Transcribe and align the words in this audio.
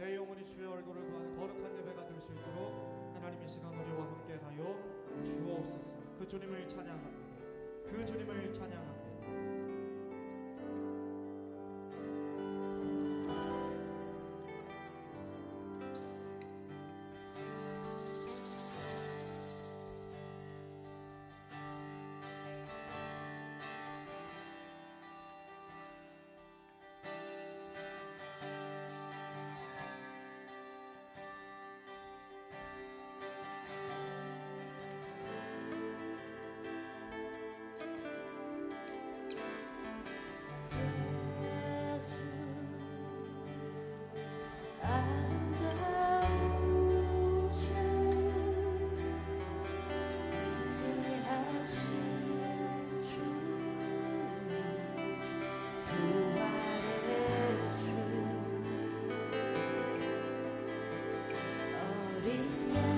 내 0.00 0.16
영혼이 0.16 0.46
주의 0.46 0.66
얼굴을 0.66 1.02
구하는 1.04 1.36
거룩한 1.36 1.76
예배가 1.76 2.06
될 2.06 2.18
수 2.20 2.32
있도록 2.32 3.12
하나님 3.14 3.42
이 3.42 3.48
시간 3.48 3.70
우리와 3.78 4.06
함께하여 4.06 4.74
주옵소서. 5.22 5.94
그 6.18 6.26
주님을 6.26 6.66
찬양합니다. 6.66 7.90
그 7.90 8.06
주님을 8.06 8.50
찬양합니다. 8.52 9.59
Gloria. 62.22 62.89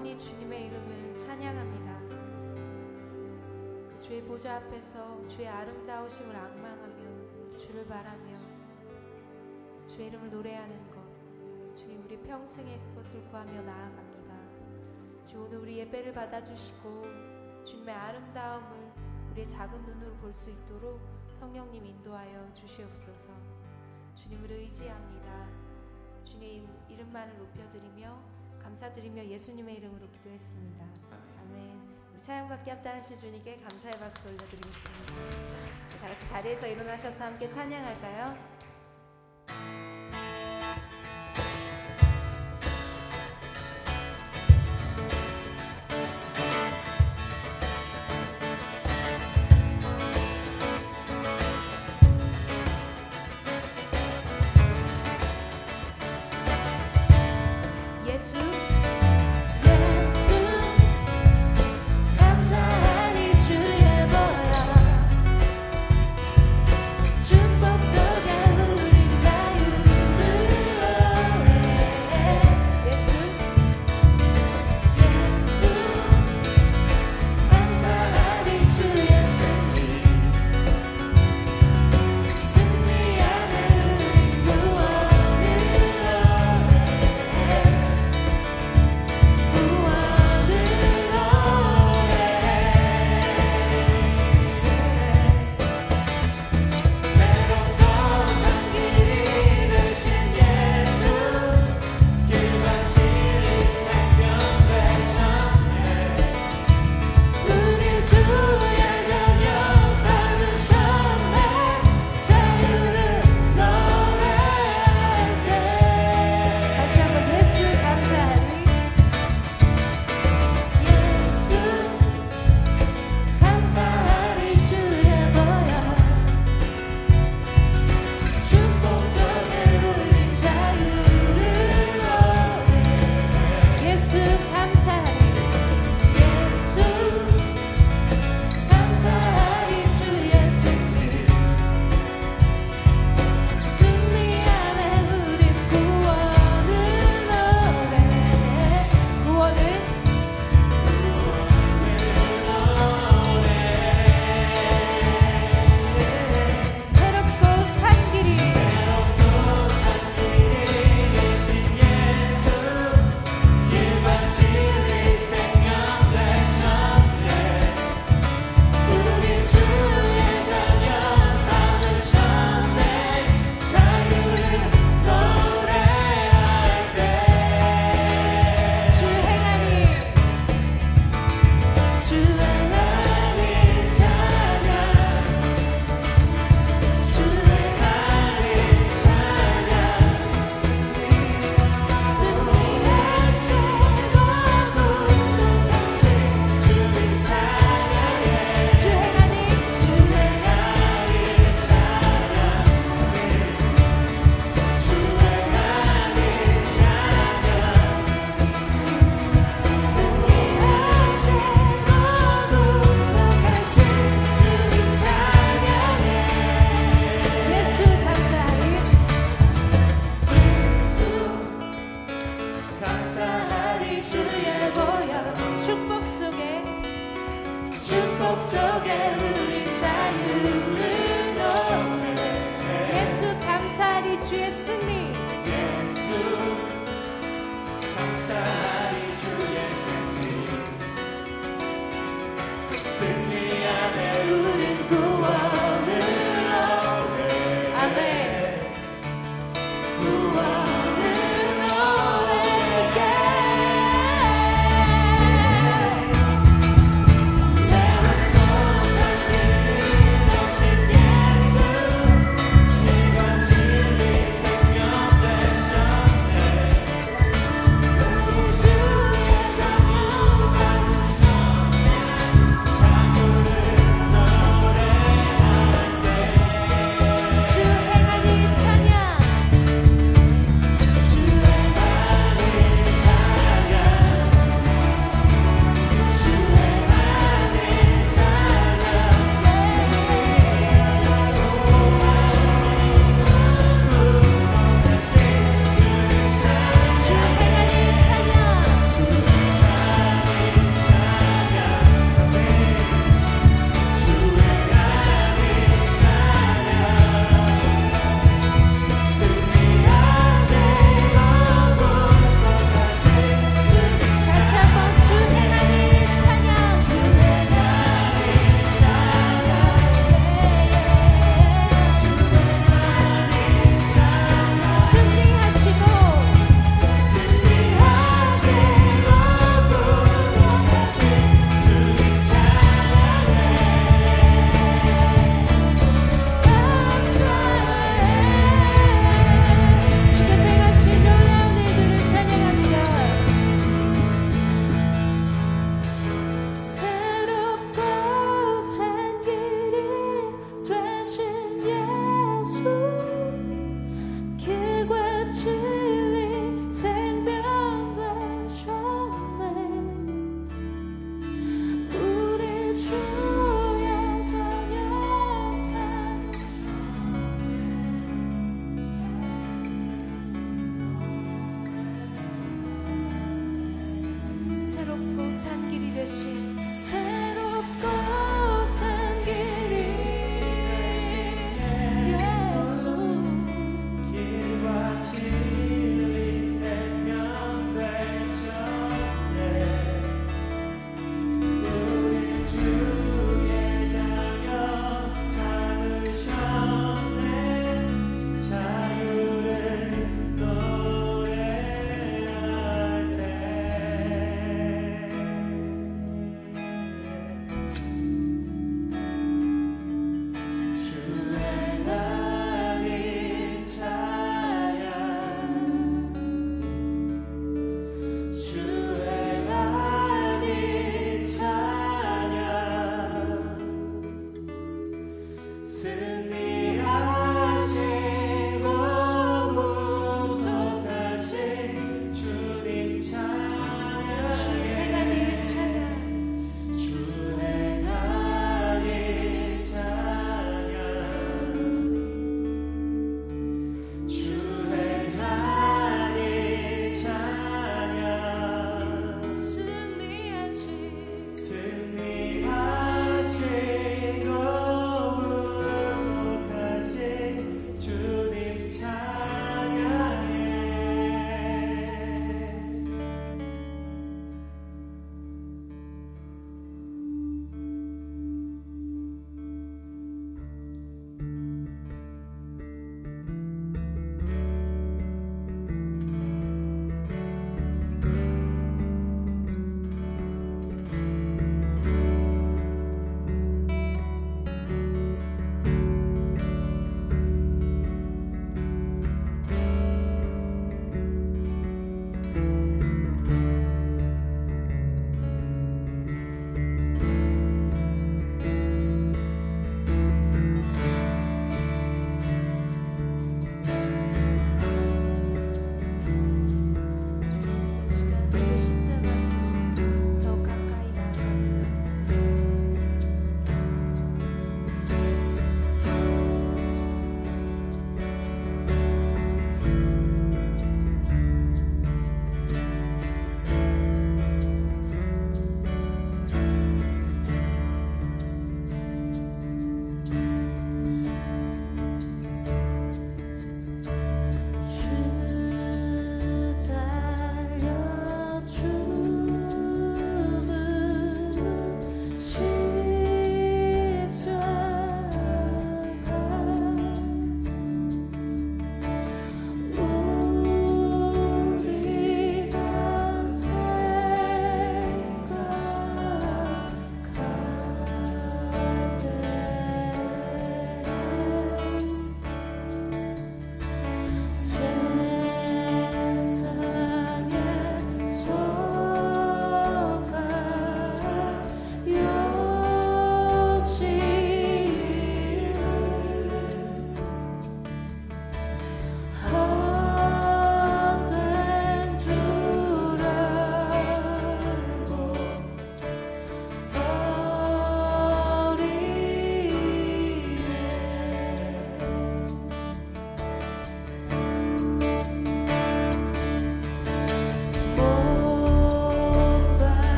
영원히 0.00 0.18
주님의 0.18 0.64
이름을 0.64 1.18
찬양합니다. 1.18 2.00
주의 4.00 4.22
보좌 4.22 4.56
앞에서 4.56 5.26
주의 5.26 5.46
아름다우심을 5.46 6.34
악망하며 6.34 7.58
주를 7.58 7.86
바라며 7.86 8.38
주의 9.86 10.08
이름을 10.08 10.30
노래하는 10.30 10.90
것 10.90 11.76
주님 11.76 12.02
우리 12.02 12.16
평생의 12.16 12.80
것을 12.94 13.22
구하며 13.26 13.60
나아갑니다. 13.60 15.22
주 15.22 15.42
오늘 15.42 15.58
우리 15.58 15.76
예배를 15.80 16.14
받아주시고 16.14 17.64
주님의 17.66 17.94
아름다움을 17.94 18.92
우리의 19.32 19.46
작은 19.46 19.82
눈으로 19.82 20.14
볼 20.14 20.32
수 20.32 20.48
있도록 20.48 20.98
성령님 21.34 21.84
인도하여 21.84 22.50
주시옵소서 22.54 23.32
주님을 24.14 24.50
의지합니다. 24.50 25.46
주님 26.24 26.66
이름만을 26.88 27.36
높여드리며 27.36 28.39
감사드리며 28.70 29.24
예수님의 29.26 29.76
이름으로 29.76 30.08
기도했습니다. 30.10 30.84
아멘. 31.40 31.80
우리 32.12 32.20
찬양받게 32.20 32.70
합당하신 32.70 33.16
주님께 33.16 33.56
감사의 33.56 33.98
박수 33.98 34.28
올려드리겠습니다. 34.28 35.14
다 36.00 36.08
같이 36.08 36.28
자리에서 36.28 36.66
일어나셔서 36.68 37.24
함께 37.24 37.50
찬양할까요? 37.50 38.49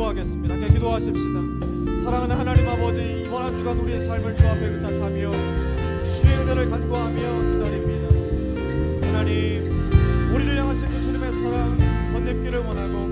기도하겠습니다. 0.00 0.54
함께 0.54 0.68
기도하십시다. 0.68 1.40
사랑하는 2.04 2.36
하나님 2.36 2.66
아버지 2.68 3.24
이번 3.26 3.42
한 3.42 3.58
주간 3.58 3.78
우리의 3.78 4.02
삶을 4.02 4.34
주 4.34 4.46
앞에 4.48 4.66
의탁하며 4.66 5.30
주의 5.30 6.34
은혜를 6.38 6.70
간구하며 6.70 7.16
기다립니다. 7.16 9.06
하나님 9.08 9.70
우리를 10.34 10.56
향하신 10.56 10.86
그 10.86 11.02
주님의 11.02 11.32
사랑 11.34 11.78
건넵기를 12.14 12.60
원하고 12.60 13.08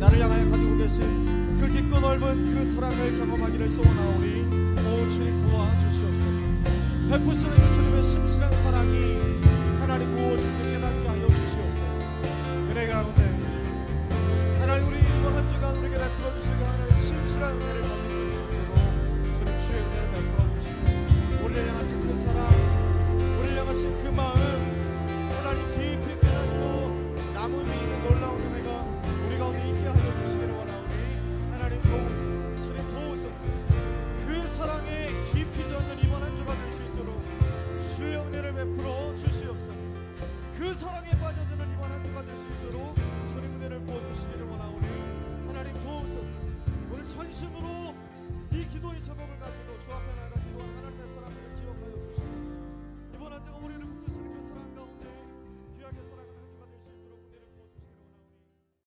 나를 0.00 0.20
향하여 0.20 0.50
가지고 0.50 0.76
계신 0.78 1.58
그 1.60 1.68
깊고 1.68 2.00
넓은 2.00 2.54
그 2.54 2.70
사랑을 2.72 3.18
경험하기를 3.18 3.70
소원하오니 3.70 4.42
오 4.82 5.10
주님 5.10 5.46
도와주시옵소서 5.46 7.08
베푸시는 7.08 7.54
그 7.54 7.74
주님 7.74 7.91